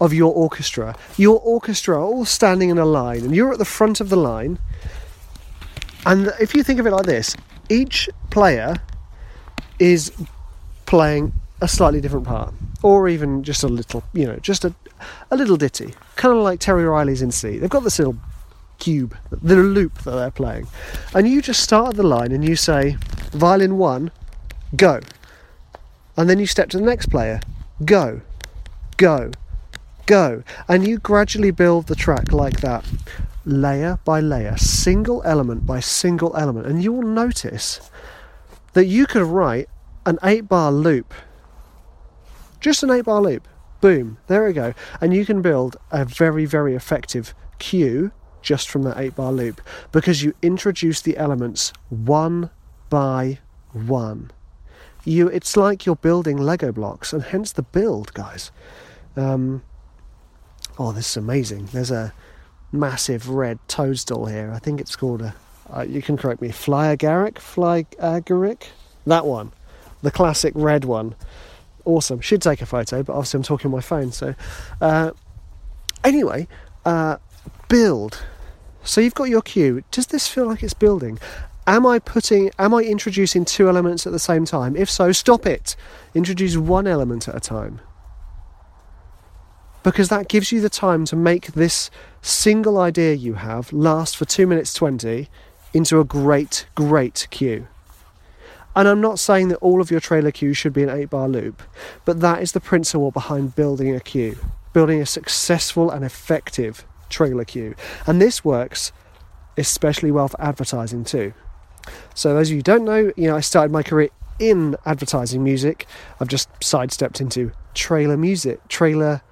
of 0.00 0.12
your 0.12 0.34
orchestra. 0.34 0.96
Your 1.16 1.38
orchestra 1.38 1.98
are 1.98 2.02
all 2.02 2.24
standing 2.24 2.70
in 2.70 2.78
a 2.78 2.84
line, 2.84 3.20
and 3.20 3.36
you're 3.36 3.52
at 3.52 3.58
the 3.58 3.64
front 3.64 4.00
of 4.00 4.08
the 4.08 4.16
line. 4.16 4.58
And 6.04 6.32
if 6.40 6.52
you 6.52 6.64
think 6.64 6.80
of 6.80 6.86
it 6.88 6.90
like 6.90 7.06
this, 7.06 7.36
each 7.68 8.10
player 8.30 8.74
is 9.78 10.10
playing 10.84 11.32
a 11.60 11.68
slightly 11.68 12.00
different 12.00 12.26
part, 12.26 12.52
or 12.82 13.08
even 13.08 13.44
just 13.44 13.62
a 13.62 13.68
little, 13.68 14.02
you 14.14 14.26
know, 14.26 14.36
just 14.38 14.64
a, 14.64 14.74
a 15.30 15.36
little 15.36 15.56
ditty, 15.56 15.94
kind 16.16 16.36
of 16.36 16.42
like 16.42 16.58
Terry 16.58 16.86
Riley's 16.86 17.22
in 17.22 17.30
C. 17.30 17.58
They've 17.58 17.70
got 17.70 17.84
this 17.84 18.00
little 18.00 18.16
cube, 18.82 19.16
the 19.30 19.54
loop 19.54 20.02
that 20.02 20.10
they're 20.10 20.32
playing, 20.32 20.66
and 21.14 21.28
you 21.28 21.40
just 21.40 21.62
start 21.62 21.90
at 21.90 21.96
the 21.96 22.02
line 22.02 22.32
and 22.32 22.44
you 22.44 22.56
say, 22.56 22.96
violin 23.30 23.78
one, 23.78 24.10
go, 24.74 24.98
and 26.16 26.28
then 26.28 26.40
you 26.40 26.46
step 26.46 26.68
to 26.70 26.78
the 26.78 26.82
next 26.82 27.06
player, 27.06 27.40
go, 27.84 28.20
go, 28.96 29.30
go. 30.06 30.42
And 30.66 30.86
you 30.86 30.98
gradually 30.98 31.52
build 31.52 31.86
the 31.86 31.94
track 31.94 32.32
like 32.32 32.60
that, 32.60 32.84
layer 33.44 34.00
by 34.04 34.18
layer, 34.18 34.56
single 34.56 35.22
element 35.24 35.64
by 35.64 35.78
single 35.78 36.36
element. 36.36 36.66
And 36.66 36.82
you 36.82 36.92
will 36.92 37.06
notice 37.06 37.88
that 38.72 38.86
you 38.86 39.06
could 39.06 39.22
write 39.22 39.68
an 40.04 40.18
eight 40.24 40.48
bar 40.48 40.72
loop, 40.72 41.14
just 42.58 42.82
an 42.82 42.90
eight 42.90 43.04
bar 43.04 43.22
loop, 43.22 43.46
Boom, 43.80 44.18
there 44.28 44.46
we 44.46 44.52
go. 44.52 44.74
And 45.00 45.12
you 45.12 45.26
can 45.26 45.42
build 45.42 45.76
a 45.90 46.04
very, 46.04 46.44
very 46.44 46.76
effective 46.76 47.34
cue 47.58 48.12
just 48.42 48.68
from 48.68 48.82
that 48.82 48.98
8 48.98 49.16
bar 49.16 49.32
loop 49.32 49.60
because 49.90 50.22
you 50.22 50.34
introduce 50.42 51.00
the 51.00 51.16
elements 51.16 51.72
one 51.88 52.50
by 52.90 53.38
one. 53.72 54.30
You, 55.04 55.28
it's 55.28 55.56
like 55.56 55.86
you're 55.86 55.96
building 55.96 56.36
Lego 56.36 56.70
blocks, 56.70 57.12
and 57.12 57.22
hence 57.22 57.52
the 57.52 57.62
build, 57.62 58.14
guys. 58.14 58.52
Um, 59.16 59.62
oh, 60.78 60.92
this 60.92 61.10
is 61.10 61.16
amazing. 61.16 61.66
There's 61.72 61.90
a 61.90 62.12
massive 62.70 63.28
red 63.28 63.58
toadstool 63.66 64.26
here. 64.26 64.52
I 64.54 64.58
think 64.58 64.80
it's 64.80 64.94
called 64.94 65.22
a. 65.22 65.34
Uh, 65.74 65.82
you 65.82 66.02
can 66.02 66.16
correct 66.16 66.40
me. 66.42 66.50
Fly 66.50 66.94
agaric, 66.94 67.38
fly 67.38 67.84
agaric. 67.98 68.64
That 69.06 69.26
one, 69.26 69.52
the 70.02 70.10
classic 70.10 70.52
red 70.54 70.84
one 70.84 71.16
awesome. 71.84 72.20
Should 72.20 72.42
take 72.42 72.62
a 72.62 72.66
photo, 72.66 73.02
but 73.02 73.12
obviously 73.14 73.38
I'm 73.38 73.44
talking 73.44 73.66
on 73.68 73.72
my 73.72 73.80
phone. 73.80 74.12
So, 74.12 74.34
uh, 74.80 75.12
anyway, 76.04 76.48
uh, 76.84 77.16
build. 77.72 78.22
So 78.84 79.00
you've 79.00 79.14
got 79.14 79.30
your 79.30 79.40
cue. 79.40 79.82
Does 79.90 80.08
this 80.08 80.28
feel 80.28 80.46
like 80.46 80.62
it's 80.62 80.74
building? 80.74 81.18
Am 81.66 81.86
I 81.86 82.00
putting? 82.00 82.50
Am 82.58 82.74
I 82.74 82.82
introducing 82.82 83.46
two 83.46 83.66
elements 83.66 84.06
at 84.06 84.12
the 84.12 84.18
same 84.18 84.44
time? 84.44 84.76
If 84.76 84.90
so, 84.90 85.10
stop 85.10 85.46
it. 85.46 85.74
Introduce 86.14 86.54
one 86.58 86.86
element 86.86 87.28
at 87.28 87.34
a 87.34 87.40
time. 87.40 87.80
Because 89.82 90.10
that 90.10 90.28
gives 90.28 90.52
you 90.52 90.60
the 90.60 90.68
time 90.68 91.06
to 91.06 91.16
make 91.16 91.46
this 91.54 91.90
single 92.20 92.78
idea 92.78 93.14
you 93.14 93.34
have 93.34 93.72
last 93.72 94.18
for 94.18 94.26
two 94.26 94.46
minutes 94.46 94.74
twenty 94.74 95.30
into 95.72 95.98
a 95.98 96.04
great, 96.04 96.66
great 96.74 97.26
cue. 97.30 97.68
And 98.76 98.86
I'm 98.86 99.00
not 99.00 99.18
saying 99.18 99.48
that 99.48 99.62
all 99.62 99.80
of 99.80 99.90
your 99.90 100.00
trailer 100.00 100.30
cues 100.30 100.58
should 100.58 100.74
be 100.74 100.82
an 100.82 100.90
8 100.90 101.08
bar 101.08 101.28
loop, 101.28 101.62
but 102.04 102.20
that 102.20 102.42
is 102.42 102.52
the 102.52 102.60
principle 102.60 103.10
behind 103.10 103.54
building 103.54 103.94
a 103.94 104.00
cue, 104.00 104.36
building 104.74 105.00
a 105.00 105.06
successful 105.06 105.90
and 105.90 106.04
effective 106.04 106.86
trailer 107.12 107.44
cue. 107.44 107.74
And 108.06 108.20
this 108.20 108.44
works 108.44 108.90
especially 109.56 110.10
well 110.10 110.28
for 110.28 110.40
advertising 110.40 111.04
too. 111.04 111.34
So, 112.14 112.36
of 112.36 112.48
you 112.48 112.62
don't 112.62 112.84
know, 112.84 113.12
you 113.16 113.28
know, 113.28 113.36
I 113.36 113.40
started 113.40 113.72
my 113.72 113.82
career 113.82 114.08
in 114.38 114.76
advertising 114.86 115.44
music. 115.44 115.86
I've 116.20 116.28
just 116.28 116.48
sidestepped 116.62 117.20
into 117.20 117.52
trailer 117.74 118.16
music, 118.16 118.66
trailer, 118.68 119.22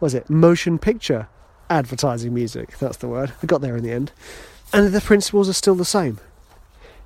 was 0.00 0.14
it, 0.14 0.28
motion 0.28 0.78
picture 0.78 1.28
advertising 1.70 2.34
music. 2.34 2.78
That's 2.78 2.98
the 2.98 3.08
word. 3.08 3.32
I 3.42 3.46
got 3.46 3.60
there 3.60 3.76
in 3.76 3.82
the 3.82 3.92
end. 3.92 4.12
And 4.72 4.92
the 4.92 5.00
principles 5.00 5.48
are 5.48 5.54
still 5.54 5.74
the 5.74 5.84
same. 5.84 6.18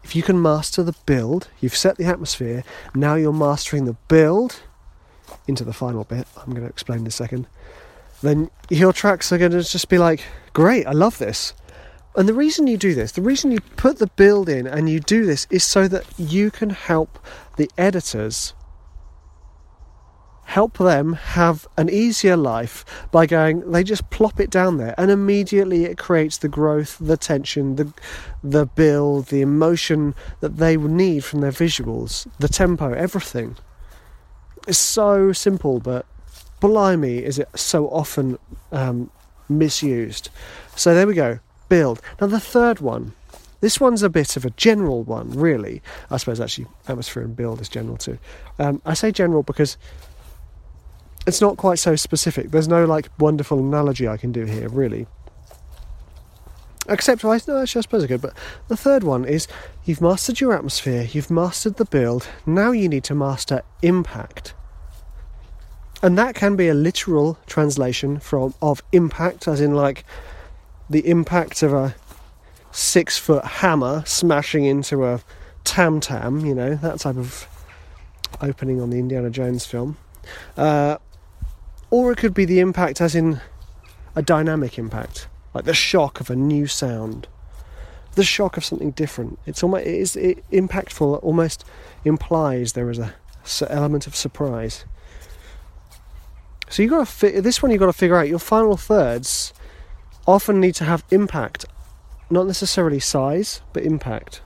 If 0.02 0.14
you 0.14 0.23
can 0.23 0.40
master 0.40 0.83
the 0.83 0.95
build, 1.04 1.49
you've 1.61 1.76
set 1.76 1.97
the 1.97 2.04
atmosphere, 2.04 2.62
now 2.95 3.16
you're 3.16 3.33
mastering 3.33 3.87
the 3.87 3.97
build 4.09 4.62
into 5.49 5.64
the 5.64 5.73
final 5.73 6.04
bit, 6.04 6.26
I'm 6.37 6.50
going 6.50 6.62
to 6.62 6.68
explain 6.68 7.00
in 7.00 7.06
a 7.06 7.11
second, 7.11 7.47
then 8.23 8.51
your 8.71 8.93
tracks 8.93 9.33
are 9.33 9.39
going 9.39 9.53
to 9.53 9.63
just 9.63 9.89
be 9.89 9.99
like, 9.99 10.25
great, 10.53 10.87
I 10.87 10.93
love 10.93 11.19
this. 11.19 11.55
And 12.17 12.29
the 12.29 12.35
reason 12.35 12.67
you 12.67 12.79
do 12.79 12.95
this, 12.95 13.13
the 13.13 13.23
reason 13.23 13.51
you 13.51 13.61
put 13.61 13.99
the 13.99 14.07
build 14.07 14.49
in 14.49 14.67
and 14.67 14.89
you 14.89 15.01
do 15.01 15.27
this 15.27 15.47
is 15.51 15.63
so 15.65 15.87
that 15.89 16.05
you 16.19 16.51
can 16.51 16.71
help 16.71 17.19
the 17.57 17.71
editors 17.77 18.55
help 20.47 20.79
them 20.79 21.15
have 21.15 21.67
an 21.77 21.91
easier 21.91 22.37
life 22.37 22.85
by 23.11 23.27
going 23.27 23.73
they 23.73 23.83
just 23.83 24.09
plop 24.11 24.39
it 24.39 24.49
down 24.49 24.77
there 24.77 24.95
and 24.97 25.11
immediately 25.11 25.85
it 25.85 25.99
creates 25.99 26.39
the 26.39 26.49
growth 26.49 26.97
the 27.01 27.17
tension 27.17 27.75
the 27.75 27.93
the 28.45 28.65
build 28.65 29.27
the 29.27 29.41
emotion 29.41 30.15
that 30.39 30.57
they 30.57 30.77
need 30.77 31.25
from 31.25 31.41
their 31.41 31.51
visuals 31.51 32.29
the 32.39 32.49
tempo 32.49 32.93
everything 32.93 33.57
it's 34.69 34.79
so 34.79 35.33
simple 35.33 35.81
but 35.81 36.07
blimey 36.61 37.19
is 37.19 37.39
it 37.39 37.49
so 37.55 37.89
often 37.89 38.39
um, 38.73 39.11
misused 39.49 40.31
so 40.75 40.95
there 40.95 41.07
we 41.07 41.15
go 41.15 41.39
build 41.69 42.01
now 42.21 42.27
the 42.27 42.41
third 42.41 42.81
one 42.81 43.13
this 43.61 43.81
one's 43.81 44.03
a 44.03 44.11
bit 44.11 44.37
of 44.37 44.45
a 44.45 44.51
general 44.51 45.03
one, 45.03 45.31
really. 45.31 45.83
I 46.11 46.19
suppose 46.19 46.41
actually 46.41 46.67
atmosphere 46.89 47.23
and 47.23 47.35
build 47.35 47.61
is 47.61 47.69
general 47.69 47.97
too. 47.97 48.19
Um, 48.59 48.83
I 48.85 48.95
say 48.95 49.11
general 49.11 49.43
because 49.43 49.77
it's 51.27 51.41
not 51.41 51.57
quite 51.57 51.79
so 51.79 51.97
specific. 51.97 52.51
There's 52.51 52.69
no 52.69 52.85
like 52.85 53.09
wonderful 53.19 53.59
analogy 53.59 54.07
I 54.07 54.17
can 54.17 54.31
do 54.31 54.45
here, 54.45 54.69
really. 54.69 55.07
Except, 56.89 57.25
I, 57.25 57.41
no, 57.49 57.63
actually, 57.63 57.81
I 57.81 57.83
suppose 57.83 58.05
I 58.05 58.07
could. 58.07 58.21
But 58.21 58.35
the 58.69 58.77
third 58.77 59.03
one 59.03 59.25
is 59.25 59.49
you've 59.85 60.01
mastered 60.01 60.39
your 60.41 60.55
atmosphere, 60.55 61.09
you've 61.11 61.31
mastered 61.31 61.77
the 61.77 61.85
build, 61.85 62.29
now 62.45 62.71
you 62.71 62.89
need 62.89 63.03
to 63.05 63.15
master 63.15 63.63
impact. 63.83 64.55
And 66.03 66.19
that 66.19 66.35
can 66.35 66.57
be 66.57 66.69
a 66.69 66.75
literal 66.75 67.38
translation 67.47 68.21
from 68.21 68.55
of 68.61 68.83
impact, 68.93 69.49
as 69.49 69.61
in 69.61 69.75
like 69.75 70.05
the 70.91 71.09
impact 71.09 71.62
of 71.62 71.73
a 71.73 71.95
six 72.71 73.19
foot 73.19 73.45
hammer 73.45 74.03
smashing 74.07 74.65
into 74.65 75.05
a 75.05 75.21
tam 75.65 76.00
tam, 76.00 76.45
you 76.45 76.55
know, 76.55 76.75
that 76.75 77.00
type 77.00 77.17
of 77.17 77.49
opening 78.41 78.81
on 78.81 78.91
the 78.91 78.99
Indiana 78.99 79.31
Jones 79.31 79.65
film. 79.65 79.97
Uh, 80.57 80.99
or 81.91 82.12
it 82.12 82.19
could 82.19 82.35
be 82.35 82.45
the 82.45 82.61
impact 82.61 83.00
as 83.00 83.15
in 83.15 83.41
a 84.15 84.23
dynamic 84.23 84.79
impact, 84.79 85.29
like 85.55 85.65
the 85.65 85.75
shock 85.75 86.21
of 86.21 86.31
a 86.31 86.37
new 86.37 86.67
sound, 86.67 87.29
the 88.15 88.25
shock 88.25 88.57
of 88.57 88.65
something 88.65 88.91
different. 88.91 89.38
It's 89.47 89.62
almost 89.62 89.87
it 89.87 89.95
is 89.95 90.17
it, 90.17 90.50
impactful. 90.50 91.23
Almost 91.23 91.65
implies 92.05 92.73
there 92.73 92.91
is 92.91 92.99
a 92.99 93.15
element 93.69 94.07
of 94.07 94.17
surprise. 94.17 94.85
So 96.69 96.83
you 96.83 96.89
got 96.89 96.99
to 96.99 97.07
fi- 97.07 97.41
this 97.41 97.63
one 97.63 97.71
You've 97.71 97.81
got 97.81 97.87
to 97.87 97.93
figure 97.93 98.17
out. 98.17 98.29
Your 98.29 98.39
final 98.39 98.77
thirds 98.77 99.53
often 100.27 100.61
need 100.61 100.75
to 100.77 100.85
have 100.85 101.05
impact, 101.11 101.65
not 102.31 102.47
necessarily 102.47 103.01
size, 103.01 103.61
but 103.73 103.85
impact. 103.85 104.41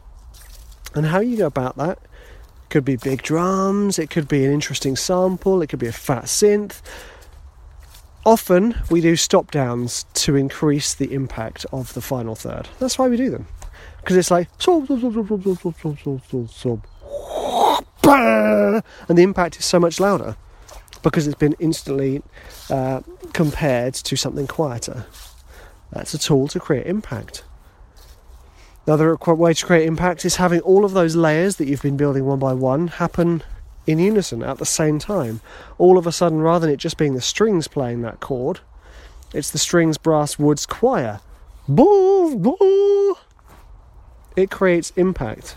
And 0.94 1.06
how 1.06 1.20
you 1.20 1.36
go 1.36 1.46
about 1.46 1.76
that 1.76 1.98
could 2.68 2.84
be 2.84 2.96
big 2.96 3.22
drums, 3.22 3.98
it 3.98 4.10
could 4.10 4.28
be 4.28 4.44
an 4.44 4.52
interesting 4.52 4.94
sample, 4.96 5.62
it 5.62 5.68
could 5.68 5.78
be 5.78 5.88
a 5.88 5.92
fat 5.92 6.24
synth, 6.24 6.82
Often 8.24 8.76
we 8.90 9.00
do 9.00 9.16
stop 9.16 9.50
downs 9.50 10.04
to 10.14 10.36
increase 10.36 10.92
the 10.94 11.14
impact 11.14 11.64
of 11.72 11.94
the 11.94 12.02
final 12.02 12.34
third. 12.34 12.68
That's 12.78 12.98
why 12.98 13.08
we 13.08 13.16
do 13.16 13.30
them. 13.30 13.46
Because 14.00 14.16
it's 14.16 14.30
like 14.30 14.48
and 19.08 19.18
the 19.18 19.22
impact 19.22 19.58
is 19.58 19.64
so 19.64 19.80
much 19.80 20.00
louder 20.00 20.36
because 21.02 21.26
it's 21.26 21.38
been 21.38 21.56
instantly 21.58 22.22
uh, 22.68 23.00
compared 23.32 23.94
to 23.94 24.16
something 24.16 24.46
quieter. 24.46 25.06
That's 25.92 26.14
a 26.14 26.18
tool 26.18 26.48
to 26.48 26.60
create 26.60 26.86
impact. 26.86 27.44
Another 28.86 29.16
way 29.16 29.54
to 29.54 29.66
create 29.66 29.86
impact 29.86 30.24
is 30.24 30.36
having 30.36 30.60
all 30.60 30.84
of 30.84 30.92
those 30.92 31.14
layers 31.14 31.56
that 31.56 31.68
you've 31.68 31.82
been 31.82 31.96
building 31.96 32.24
one 32.24 32.38
by 32.38 32.52
one 32.54 32.88
happen 32.88 33.42
in 33.86 33.98
unison 33.98 34.42
at 34.42 34.58
the 34.58 34.66
same 34.66 34.98
time. 34.98 35.40
All 35.78 35.98
of 35.98 36.06
a 36.06 36.12
sudden, 36.12 36.40
rather 36.40 36.66
than 36.66 36.74
it 36.74 36.78
just 36.78 36.96
being 36.96 37.14
the 37.14 37.20
strings 37.20 37.68
playing 37.68 38.02
that 38.02 38.20
chord, 38.20 38.60
it's 39.32 39.50
the 39.50 39.58
strings, 39.58 39.98
brass, 39.98 40.38
woods 40.38 40.66
choir. 40.66 41.20
Boo, 41.68 42.36
boo. 42.36 43.16
It 44.36 44.50
creates 44.50 44.92
impact. 44.96 45.56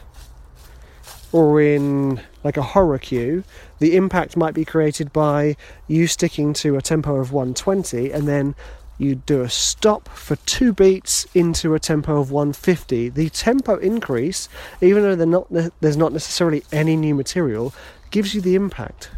Or 1.31 1.59
in 1.61 2.21
like 2.43 2.57
a 2.57 2.61
horror 2.61 2.97
cue, 2.97 3.43
the 3.79 3.95
impact 3.95 4.35
might 4.35 4.53
be 4.53 4.65
created 4.65 5.13
by 5.13 5.55
you 5.87 6.07
sticking 6.07 6.53
to 6.53 6.75
a 6.75 6.81
tempo 6.81 7.15
of 7.15 7.31
120 7.31 8.11
and 8.11 8.27
then 8.27 8.55
you 8.97 9.15
do 9.15 9.41
a 9.41 9.49
stop 9.49 10.07
for 10.09 10.35
two 10.37 10.71
beats 10.71 11.25
into 11.33 11.73
a 11.73 11.79
tempo 11.79 12.19
of 12.19 12.31
150. 12.31 13.09
The 13.09 13.29
tempo 13.29 13.77
increase, 13.77 14.47
even 14.81 15.03
though 15.03 15.25
not, 15.25 15.47
there's 15.81 15.97
not 15.97 16.13
necessarily 16.13 16.63
any 16.71 16.95
new 16.95 17.15
material, 17.15 17.73
gives 18.11 18.35
you 18.35 18.41
the 18.41 18.55
impact. 18.55 19.09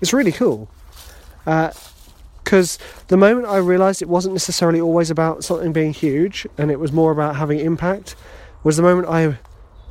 It's 0.00 0.12
really 0.12 0.32
cool. 0.32 0.68
Because 1.44 2.78
uh, 2.78 3.04
the 3.08 3.16
moment 3.16 3.46
I 3.46 3.56
realised 3.56 4.02
it 4.02 4.08
wasn't 4.08 4.34
necessarily 4.34 4.80
always 4.80 5.10
about 5.10 5.44
something 5.44 5.72
being 5.72 5.92
huge 5.92 6.46
and 6.58 6.70
it 6.70 6.78
was 6.78 6.92
more 6.92 7.10
about 7.10 7.36
having 7.36 7.58
impact 7.58 8.16
was 8.62 8.76
the 8.76 8.82
moment 8.82 9.08
I, 9.08 9.38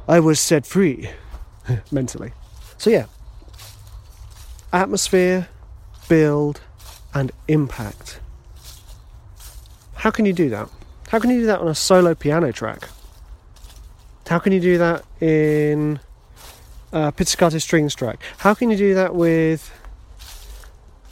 I 0.08 0.20
was 0.20 0.40
set 0.40 0.66
free 0.66 1.10
mentally. 1.92 2.32
So, 2.78 2.90
yeah, 2.90 3.06
atmosphere, 4.72 5.48
build, 6.08 6.62
and 7.14 7.32
impact. 7.48 8.20
How 9.96 10.12
can 10.12 10.26
you 10.26 10.34
do 10.34 10.50
that? 10.50 10.70
How 11.10 11.20
can 11.20 11.30
you 11.30 11.42
do 11.42 11.46
that 11.46 11.60
on 11.60 11.68
a 11.68 11.76
solo 11.76 12.16
piano 12.16 12.52
track? 12.52 12.90
How 14.28 14.40
can 14.40 14.52
you 14.52 14.60
do 14.60 14.78
that 14.78 15.06
in 15.22 16.00
uh, 16.94 17.12
pizzicato 17.12 17.58
strings 17.58 17.96
track. 17.96 18.20
How 18.38 18.54
can 18.54 18.70
you 18.70 18.78
do 18.78 18.94
that 18.94 19.16
with 19.16 19.72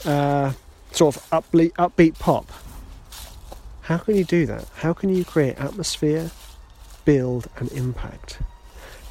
uh, 0.05 0.53
sort 0.91 1.17
of 1.17 1.29
upbeat 1.31 2.19
pop? 2.19 2.49
How 3.81 3.97
can 3.97 4.15
you 4.15 4.23
do 4.23 4.45
that? 4.45 4.65
How 4.75 4.93
can 4.93 5.13
you 5.13 5.25
create 5.25 5.57
atmosphere, 5.57 6.31
build, 7.03 7.49
and 7.57 7.71
impact? 7.71 8.39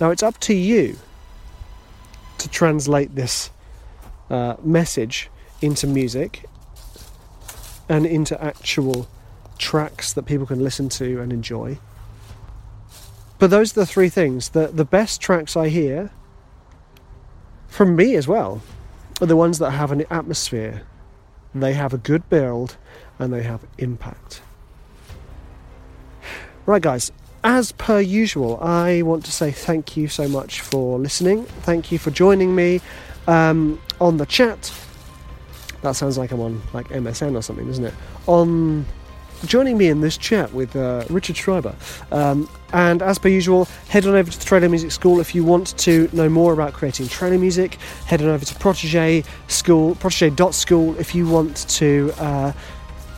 Now 0.01 0.11
it's 0.11 0.23
up 0.23 0.39
to 0.41 0.55
you 0.55 0.97
to 2.41 2.49
translate 2.49 3.15
this 3.15 3.51
uh, 4.31 4.57
message 4.63 5.31
into 5.61 5.87
music 5.87 6.45
and 7.89 8.07
into 8.07 8.43
actual 8.43 9.09
tracks 9.59 10.13
that 10.15 10.25
people 10.25 10.47
can 10.47 10.63
listen 10.63 10.89
to 10.89 11.21
and 11.21 11.33
enjoy. 11.33 11.79
But 13.39 13.51
those 13.51 13.77
are 13.77 13.81
the 13.81 13.87
three 13.87 14.09
things. 14.09 14.51
The 14.51 14.69
the 14.69 14.85
best 14.85 15.21
tracks 15.21 15.57
I 15.57 15.69
hear 15.69 16.11
from 17.69 17.97
me 17.97 18.15
as 18.15 18.29
well 18.29 18.63
are 19.21 19.27
the 19.27 19.37
ones 19.37 19.59
that 19.59 19.71
have 19.71 19.93
an 19.93 20.05
atmosphere. 20.11 20.83
They 21.55 21.73
have 21.75 21.93
a 21.93 21.99
good 21.99 22.29
build 22.29 22.77
and 23.19 23.33
they 23.33 23.43
have 23.43 23.67
impact. 23.79 24.43
Right 26.67 26.83
guys, 26.83 27.11
as 27.43 27.73
per 27.73 28.01
usual, 28.01 28.59
I 28.61 29.03
want 29.03 29.25
to 29.25 29.33
say 29.33 29.51
thank 29.51 29.97
you 29.97 30.09
so 30.09 30.29
much 30.29 30.61
for 30.61 30.99
listening. 30.99 31.45
Thank 31.63 31.91
you 31.91 31.99
for 31.99 32.11
joining 32.11 32.55
me 32.55 32.81
um, 33.27 33.81
on 34.01 34.17
the 34.17 34.27
chat. 34.27 34.73
That 35.83 35.93
sounds 35.93 36.19
like 36.19 36.33
I'm 36.33 36.41
on 36.41 36.61
like 36.75 36.89
MSN 36.89 37.35
or 37.35 37.43
something, 37.43 37.67
doesn't 37.67 37.85
it? 37.85 37.95
On 38.27 38.85
joining 39.47 39.79
me 39.79 39.89
in 39.89 40.01
this 40.01 40.17
chat 40.19 40.53
with 40.53 40.77
uh, 40.77 41.05
Richard 41.09 41.37
Schreiber. 41.37 41.75
Um, 42.13 42.49
and 42.73 43.03
as 43.03 43.19
per 43.19 43.29
usual, 43.29 43.65
head 43.89 44.07
on 44.07 44.15
over 44.15 44.31
to 44.31 44.39
the 44.39 44.45
Trailer 44.45 44.69
Music 44.69 44.91
School 44.91 45.21
if 45.21 45.35
you 45.35 45.45
want 45.45 45.79
to 45.79 46.09
know 46.13 46.29
more 46.29 46.53
about 46.53 46.75
creating 46.75 47.09
trailer 47.09 47.39
music. 47.39 47.75
Head 48.07 48.21
on 48.23 48.29
over 48.29 48.45
to 48.45 48.55
Protege 48.57 49.25
School, 49.49 49.95
Protege.school 49.97 50.99
if 50.99 51.15
you 51.15 51.27
want 51.27 51.69
to 51.69 52.13
uh, 52.19 52.53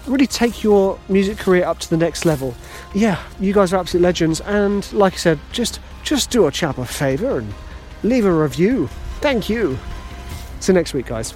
really 0.07 0.27
take 0.27 0.63
your 0.63 0.99
music 1.09 1.39
career 1.39 1.65
up 1.65 1.79
to 1.81 1.91
the 1.91 1.97
next 1.97 2.25
level. 2.25 2.55
Yeah, 2.95 3.23
you 3.41 3.53
guys 3.53 3.73
are 3.73 3.77
absolute 3.77 4.03
legends, 4.03 4.41
and 4.41 4.91
like 4.93 5.15
I 5.15 5.17
said, 5.17 5.39
just 5.53 5.81
just 6.03 6.31
do 6.31 6.47
a 6.47 6.51
chap 6.51 6.79
a 6.79 6.85
favour 6.85 7.39
and 7.39 7.55
leave 8.03 8.25
a 8.25 8.33
review. 8.33 8.89
Thank 9.21 9.49
you. 9.49 9.79
See 10.61 10.73
you 10.73 10.75
next 10.75 10.95
week, 10.95 11.07
guys. 11.07 11.35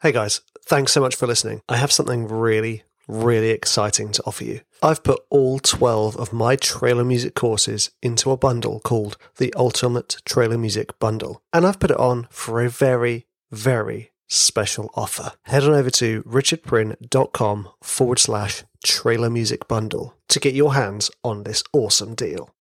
Hey 0.00 0.12
guys, 0.12 0.42
thanks 0.64 0.92
so 0.92 1.00
much 1.00 1.16
for 1.16 1.26
listening. 1.26 1.60
I 1.68 1.76
have 1.76 1.90
something 1.90 2.28
really, 2.28 2.84
really 3.08 3.50
exciting 3.50 4.12
to 4.12 4.22
offer 4.26 4.44
you. 4.44 4.60
I've 4.80 5.02
put 5.02 5.18
all 5.28 5.58
12 5.58 6.16
of 6.16 6.32
my 6.32 6.54
trailer 6.54 7.02
music 7.02 7.34
courses 7.34 7.90
into 8.00 8.30
a 8.30 8.36
bundle 8.36 8.78
called 8.78 9.16
the 9.38 9.52
Ultimate 9.56 10.18
Trailer 10.24 10.56
Music 10.56 10.96
Bundle. 11.00 11.42
And 11.52 11.66
I've 11.66 11.80
put 11.80 11.90
it 11.90 11.98
on 11.98 12.28
for 12.30 12.62
a 12.62 12.70
very, 12.70 13.26
very 13.50 14.12
special 14.28 14.88
offer. 14.94 15.32
Head 15.42 15.64
on 15.64 15.72
over 15.72 15.90
to 15.90 16.22
richardprin.com 16.22 17.68
forward 17.82 18.20
slash 18.20 18.62
trailer 18.84 19.30
music 19.30 19.66
bundle 19.66 20.14
to 20.28 20.38
get 20.38 20.54
your 20.54 20.74
hands 20.74 21.10
on 21.24 21.42
this 21.42 21.64
awesome 21.72 22.14
deal. 22.14 22.54